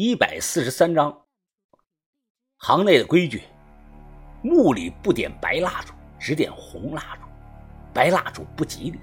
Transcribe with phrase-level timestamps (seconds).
[0.00, 1.24] 一百四十三章。
[2.58, 3.42] 行内的规矩：
[4.44, 7.22] 墓里不点白蜡烛，只点红蜡烛。
[7.92, 9.00] 白蜡烛不吉利。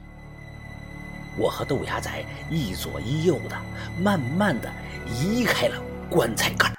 [1.37, 3.61] 我和豆芽仔一左一右的，
[4.01, 4.71] 慢慢的
[5.05, 6.73] 移开了棺材盖。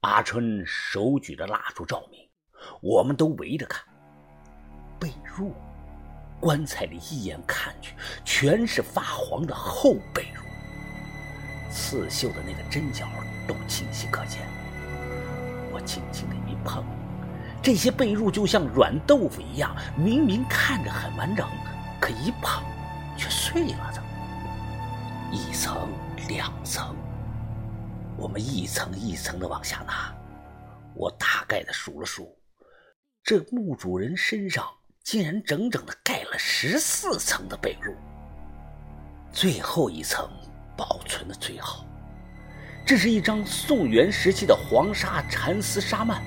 [0.00, 2.26] 阿春手举着蜡烛照明，
[2.80, 3.84] 我们都围着看。
[4.98, 5.52] 被褥，
[6.40, 7.94] 棺材里一眼看去，
[8.24, 10.35] 全是发黄的厚被褥，
[11.76, 13.06] 刺绣的那个针脚
[13.46, 14.40] 都清晰可见。
[15.70, 16.82] 我轻轻的一碰。
[17.62, 21.46] 这些被褥就像软豆腐一样，明明看着很完整，
[22.00, 22.64] 可一碰
[23.18, 24.02] 却碎了的。
[25.30, 25.88] 一层
[26.28, 26.96] 两层，
[28.16, 30.14] 我们一层一层的往下拿。
[30.94, 32.34] 我大概的数了数，
[33.22, 34.64] 这墓主人身上
[35.02, 37.94] 竟然整整的盖了十四层的被褥。
[39.32, 40.30] 最后一层
[40.76, 41.84] 保存的最好，
[42.84, 46.20] 这是一张宋元时期的黄沙蚕丝纱幔。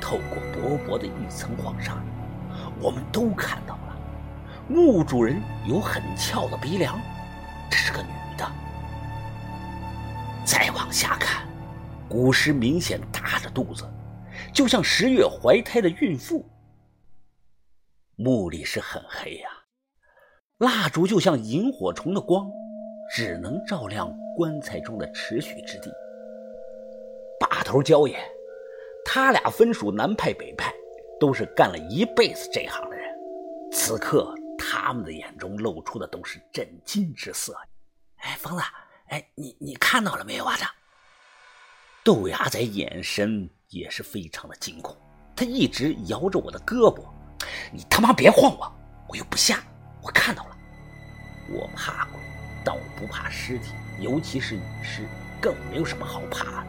[0.00, 2.00] 透过薄薄的一层黄纱，
[2.80, 3.98] 我们都看到了
[4.68, 7.00] 墓主人有很翘的鼻梁，
[7.68, 8.48] 这是个女的。
[10.44, 11.46] 再往下看，
[12.08, 13.84] 古尸明显大着肚子，
[14.52, 16.48] 就像十月怀胎的孕妇。
[18.14, 19.48] 墓里是很黑呀，
[20.58, 22.48] 蜡烛就像萤火虫的光，
[23.10, 25.92] 只能照亮棺材中的持续之地。
[27.40, 28.18] 把头焦爷。
[29.10, 30.70] 他俩分属南派北派，
[31.18, 33.10] 都是干了一辈子这行的人。
[33.72, 37.56] 此刻，他们的眼中露出的都是震惊之色。
[38.16, 38.62] 哎，疯子，
[39.06, 40.54] 哎，你你看到了没有啊？
[40.58, 40.66] 这
[42.04, 44.94] 豆芽仔眼神也是非常的惊恐，
[45.34, 47.02] 他一直摇着我的胳膊
[47.72, 48.70] ：“你他妈别晃我，
[49.08, 49.62] 我又不瞎，
[50.02, 50.56] 我看到了。
[51.50, 52.20] 我怕鬼，
[52.68, 55.08] 但我不怕尸体，尤其是女尸，
[55.40, 56.66] 更没有什么好怕的。”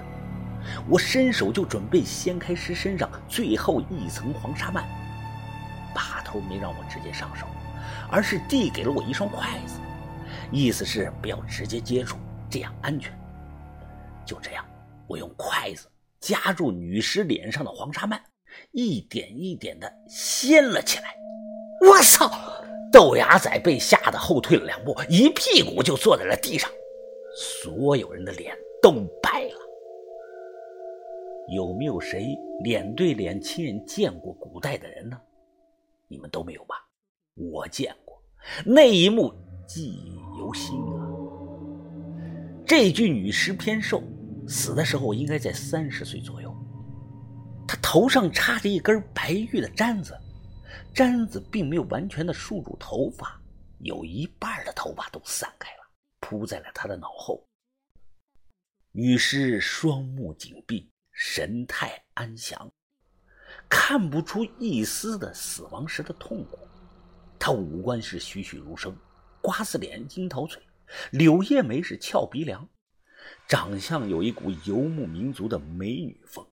[0.87, 4.81] 我伸手就准备掀开尸身上最后一层黄沙幔，
[5.93, 7.45] 把头没让我直接上手，
[8.09, 9.77] 而是递给了我一双筷子，
[10.53, 12.17] 意思是不要直接接触，
[12.49, 13.11] 这样安全。
[14.25, 14.63] 就这样，
[15.05, 15.85] 我用筷子
[16.21, 18.17] 夹住女尸脸上的黄沙幔，
[18.71, 21.13] 一点一点的掀了起来。
[21.85, 22.31] 我操！
[22.91, 26.69] 豆芽仔被吓得后退了两步，一屁股就坐在了地上，
[27.35, 28.91] 所有人的脸都
[29.21, 29.59] 白了。
[31.51, 35.19] 有没有谁脸对脸亲眼见过古代的人呢？
[36.07, 36.75] 你们都没有吧？
[37.35, 38.21] 我见过，
[38.65, 39.33] 那一幕
[39.67, 41.07] 记忆犹新啊。
[42.65, 44.03] 这具女尸偏瘦，
[44.47, 46.55] 死的时候应该在三十岁左右。
[47.67, 50.15] 她头上插着一根白玉的簪子，
[50.93, 53.39] 簪子并没有完全的束住头发，
[53.79, 55.83] 有一半的头发都散开了，
[56.19, 57.45] 铺在了他的脑后。
[58.91, 60.89] 女尸双目紧闭。
[61.21, 62.71] 神态安详，
[63.67, 66.65] 看不出一丝的死亡时的痛苦。
[67.37, 68.95] 他五官是栩栩如生，
[69.41, 70.63] 瓜子脸、樱桃嘴，
[71.11, 72.65] 柳叶眉是翘鼻梁，
[73.49, 76.47] 长相有一股游牧民族的美女风。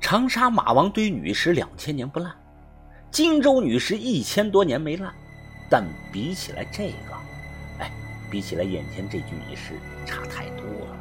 [0.00, 2.40] 长沙马王堆女尸两千年不烂，
[3.10, 5.12] 荆州女尸一千多年没烂，
[5.70, 7.14] 但比起来这个，
[7.78, 7.90] 哎，
[8.30, 9.74] 比起来眼前这具女尸
[10.06, 10.96] 差太多了。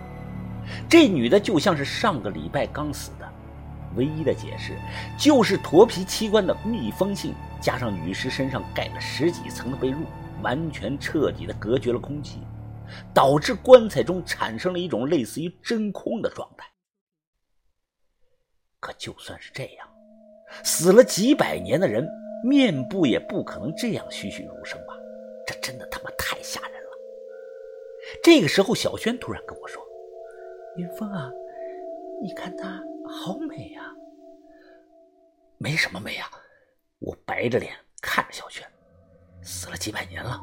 [0.90, 3.30] 这女的就像是上个礼拜刚死的，
[3.96, 4.78] 唯一的解释
[5.18, 9.98] 就是驼皮器官的密封性，加上女尸身上盖了十几层的被褥，
[10.42, 12.40] 完全彻底的隔绝了空气，
[13.14, 16.66] 导致棺材中产生了一种类似于真空的状态。
[18.80, 19.88] 可就算是这样，
[20.64, 22.08] 死了几百年的人，
[22.44, 24.94] 面部也不可能这样栩栩如生吧？
[25.46, 26.90] 这真的他妈太吓人了。
[28.24, 29.82] 这个时候，小轩突然跟我说。
[30.76, 31.32] 云峰啊，
[32.22, 33.82] 你看她好美呀！
[35.58, 36.30] 没什么美啊，
[37.00, 38.64] 我白着脸看着小轩，
[39.42, 40.40] 死了几百年了，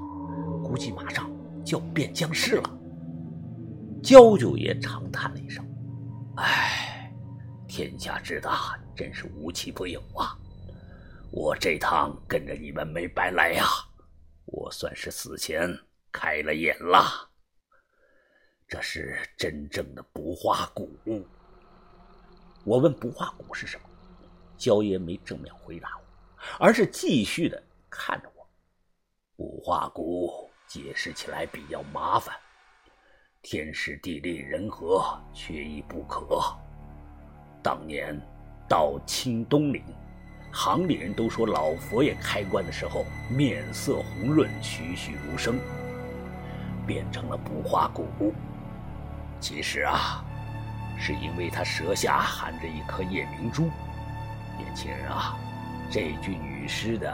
[0.64, 1.30] 估计马上
[1.64, 2.78] 就要变僵尸了。
[4.02, 5.64] 焦九爷长叹了一声
[6.36, 6.83] ：“唉，
[7.76, 10.38] 天下之大，真是无奇不有啊！
[11.32, 13.66] 我这趟跟着你们没白来呀，
[14.44, 15.76] 我算是死前
[16.12, 17.28] 开了眼了。”
[18.68, 20.88] 这是真正的不化骨。
[22.64, 23.88] 我问不化骨是什么，
[24.56, 26.04] 焦爷没正面回答我，
[26.60, 27.60] 而是继续的
[27.90, 28.48] 看着我。
[29.34, 32.36] 不化骨解释起来比较麻烦，
[33.42, 36.56] 天时地利人和缺一不可。
[37.64, 38.14] 当年
[38.68, 39.82] 到清东陵，
[40.52, 45.58] 行里人都说老佛爷开棺的时候面色红润，栩栩如生。
[46.86, 48.06] 变成了不化骨。
[49.40, 50.22] 其实啊，
[50.98, 53.70] 是因为他舌下含着一颗夜明珠。
[54.58, 55.34] 年轻人啊，
[55.90, 57.10] 这具女尸的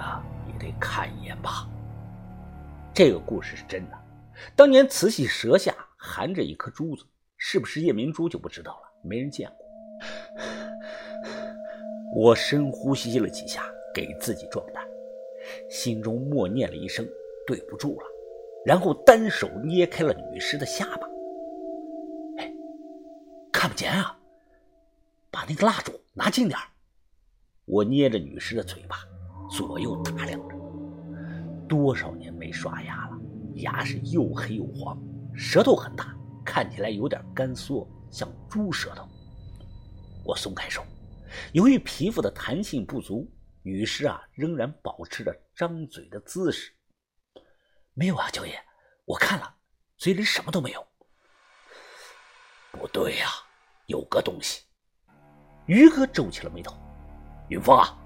[0.49, 1.69] 也得看一眼吧。
[2.93, 3.97] 这个故事是真的。
[4.57, 7.07] 当年慈禧舌下含着一颗珠子，
[7.37, 9.60] 是不是夜明珠就不知道了，没人见过。
[12.15, 13.63] 我深呼吸了几下，
[13.95, 14.85] 给自己壮胆，
[15.69, 17.07] 心中默念了一声
[17.47, 18.07] “对不住了”，
[18.67, 21.07] 然后单手捏开了女尸的下巴。
[22.39, 22.53] 哎，
[23.53, 24.19] 看不见啊！
[25.31, 26.59] 把那个蜡烛拿近点
[27.67, 28.97] 我捏着女尸的嘴巴，
[29.49, 30.57] 左右打量着。
[31.69, 33.17] 多少年没刷牙了，
[33.55, 35.01] 牙是又黑又黄，
[35.37, 36.13] 舌头很大，
[36.45, 39.07] 看起来有点干缩，像猪舌头。
[40.25, 40.85] 我松开手，
[41.53, 43.31] 由于皮肤的弹性不足，
[43.63, 46.73] 女尸啊仍然保持着张嘴的姿势。
[47.95, 48.59] 没有啊，九爷，
[49.05, 49.55] 我看了，
[49.97, 50.87] 嘴里什么都没有。
[52.73, 53.29] 不对呀，
[53.87, 54.63] 有个东西。
[55.67, 56.75] 于哥皱起了眉头。
[57.49, 57.99] 云峰啊，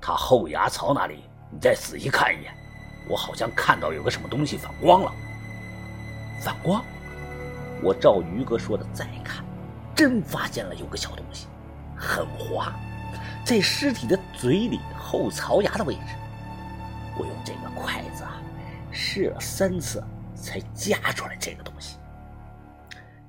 [0.00, 1.22] 他后牙槽那里，
[1.52, 2.52] 你再仔细看一眼。
[3.08, 5.12] 我好像看到有个什么东西反光了，
[6.42, 6.84] 反光！
[7.82, 9.44] 我照于哥说的再看，
[9.98, 11.48] 真发现了有个小东西，
[11.96, 12.72] 很滑，
[13.44, 16.14] 在尸体的嘴里后槽牙的位置。
[17.18, 18.40] 我用这个筷子啊，
[18.92, 20.00] 试了三次
[20.36, 21.98] 才夹出来这个东西。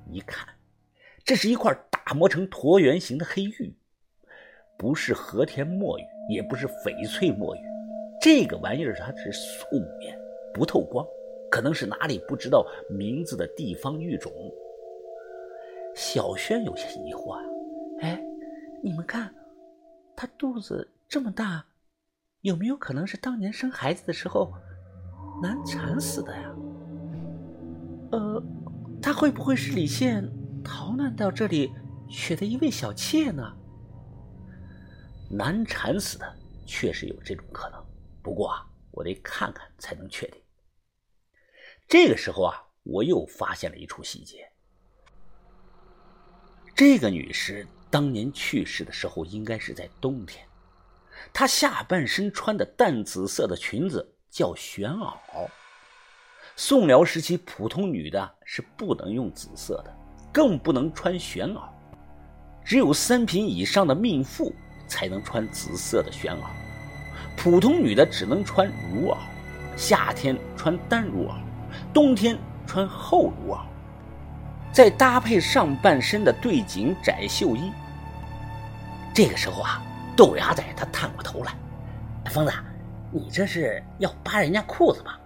[0.08, 0.46] 一看，
[1.24, 3.74] 这是一块打磨成椭圆形的黑玉，
[4.78, 7.60] 不是和田墨玉，也不是翡翠墨玉。
[8.22, 9.66] 这个玩意儿它是素
[9.98, 10.16] 面，
[10.54, 11.04] 不透光，
[11.50, 14.30] 可能是哪里不知道名字的地方玉种。
[15.94, 17.42] 小轩有些疑惑啊，
[18.00, 18.22] 哎，
[18.82, 19.34] 你们看，
[20.16, 21.64] 他肚子这么大，
[22.40, 24.52] 有没有可能是当年生孩子的时候
[25.42, 26.54] 难产死的呀？
[28.12, 28.42] 呃，
[29.02, 30.26] 他会不会是李现
[30.64, 31.72] 逃难到这里
[32.08, 33.56] 娶的一位小妾呢？
[35.30, 37.84] 难产死的确实有这种可能。
[38.22, 40.42] 不过啊，我得看看才能确定。
[41.86, 44.49] 这个时候啊，我又发现了一处细节。
[46.80, 50.42] 这个女尸当年去世的时候，应该是在冬天。
[51.30, 55.12] 她下半身穿的淡紫色的裙子叫玄袄。
[56.56, 59.94] 宋辽时期，普通女的是不能用紫色的，
[60.32, 61.68] 更不能穿玄袄，
[62.64, 64.50] 只有三品以上的命妇
[64.88, 66.46] 才能穿紫色的玄袄。
[67.36, 69.18] 普通女的只能穿襦袄，
[69.76, 71.34] 夏天穿单襦袄，
[71.92, 73.66] 冬天穿厚襦袄，
[74.72, 77.72] 再搭配上半身的对襟窄袖衣。
[79.14, 79.82] 这个时候啊，
[80.16, 81.52] 豆芽仔他探过头来
[82.30, 82.52] ：“疯子，
[83.12, 85.18] 你这是要扒人家裤子吧？”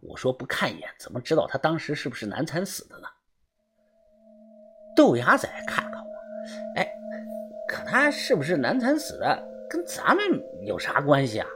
[0.00, 3.08] 我说：“不看一眼，怎么知道他当时是不是难产死的呢？”
[4.94, 6.10] 豆芽仔看看我
[6.76, 6.88] ：“哎，
[7.68, 10.24] 可他是不是难产死的？”跟咱们
[10.64, 11.46] 有啥关系啊？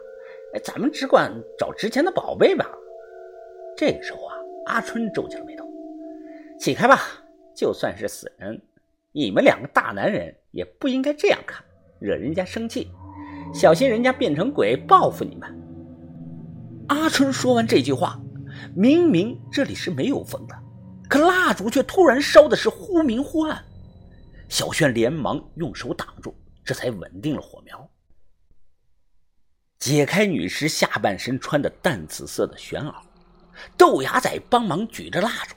[0.54, 2.66] 哎，咱们只管找值钱的宝贝吧。
[3.74, 4.36] 这个时候啊，
[4.66, 5.61] 阿春皱起了眉头
[6.62, 7.02] ：“起开吧，
[7.56, 8.62] 就算是死人，
[9.10, 11.60] 你们两个大男人也不应该这样看，
[11.98, 12.88] 惹人家生气，
[13.52, 15.60] 小心人家变成鬼报复你们。”
[16.86, 18.16] 阿春说完这句话，
[18.76, 20.56] 明明这里是没有风的，
[21.08, 23.60] 可蜡烛却突然烧的是忽明忽暗。
[24.48, 26.32] 小轩连忙用手挡住，
[26.64, 27.90] 这才稳定了火苗。
[29.80, 32.94] 解开女尸下半身穿的淡紫色的玄袄，
[33.76, 35.56] 豆芽仔帮忙举着蜡烛，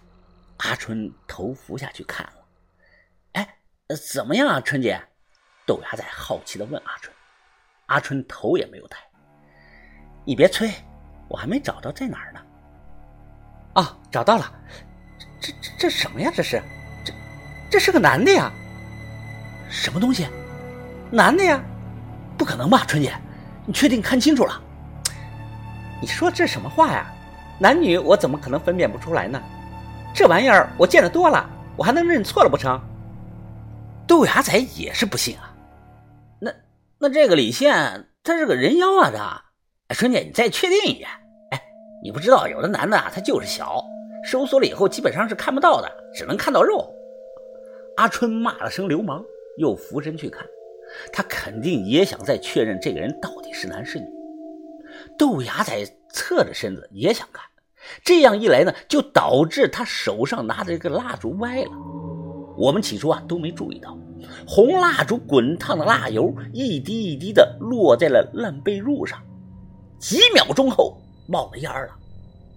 [0.57, 2.33] 阿春头伏下去看了。
[3.33, 3.57] 哎，
[4.11, 4.99] 怎么样啊，春姐？
[5.65, 7.13] 豆芽仔好奇地问阿春。
[7.87, 8.99] 阿春头也没有抬。
[10.23, 10.71] 你别催，
[11.27, 12.39] 我还没找到在哪儿呢。
[13.73, 14.51] 啊，找到了，
[15.41, 16.31] 这这这什么呀？
[16.33, 16.61] 这是，
[17.03, 17.13] 这
[17.69, 18.51] 这是个男的呀？
[19.69, 20.27] 什么东西？
[21.11, 21.61] 男的呀？
[22.37, 23.13] 不可能吧，春姐？
[23.65, 24.61] 你确定看清楚了？
[26.01, 27.11] 你说这什么话呀？
[27.59, 29.41] 男女我怎么可能分辨不出来呢？
[30.15, 31.45] 这玩意儿我见得多了，
[31.75, 32.79] 我还能认错了不成？
[34.07, 35.53] 豆芽仔也是不信啊。
[36.39, 36.53] 那
[36.97, 39.43] 那这个李现他是个人妖啊？
[39.89, 41.09] 这，春姐你再确定一遍。
[41.51, 41.61] 哎，
[42.01, 43.83] 你不知道有的男的啊他就是小，
[44.23, 46.89] 收缩了以后基本上是看不到的，只能看到肉。
[47.97, 49.21] 阿春骂了声流氓，
[49.57, 50.47] 又俯身去看。
[51.11, 54.05] 他肯定也想再确认这个人到底是男是女。
[55.17, 57.43] 豆芽仔侧着身子也想看，
[58.03, 61.71] 这样一来呢，就导致他手上拿着这个蜡烛歪了。
[62.57, 63.97] 我们起初啊都没注意到，
[64.47, 69.21] 红蜡烛滚烫的蜡油一滴一滴的落在了烂被褥上，
[69.99, 71.89] 几秒钟后冒了烟了。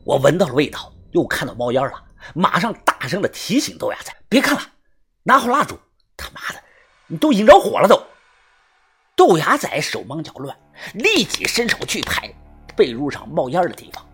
[0.04, 1.92] 我闻到了味道，又看到冒烟了，
[2.34, 4.62] 马上大声的提醒豆芽仔：“别看了，
[5.24, 5.76] 拿好蜡烛！
[6.16, 6.60] 他妈的，
[7.08, 8.00] 你都引着火了都！”
[9.16, 10.56] 豆芽仔手忙脚乱，
[10.94, 12.32] 立即伸手去拍
[12.76, 14.07] 被褥上冒烟的地方。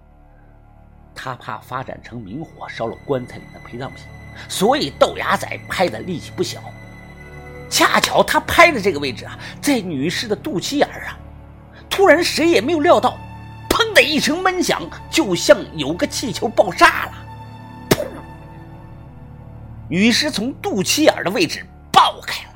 [1.14, 4.04] 他怕发展成明火烧了棺材里的陪葬品，
[4.49, 6.62] 所以豆芽仔拍的力气不小。
[7.71, 11.18] 恰巧他拍的这个位置啊，在女尸的肚脐眼儿啊。
[11.88, 13.16] 突然，谁也没有料到，
[13.68, 17.12] 砰的一声闷响，就像有个气球爆炸了。
[17.90, 18.04] 砰！
[19.88, 22.50] 女尸从肚脐眼的位置爆开了，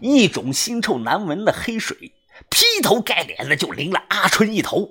[0.00, 2.12] 一种腥臭难闻的黑水
[2.48, 4.88] 劈头盖脸的就淋了阿春一头。